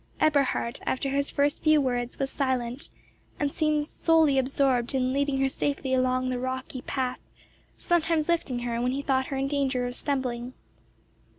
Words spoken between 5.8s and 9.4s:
along the rocky path, sometimes lifting her when he thought her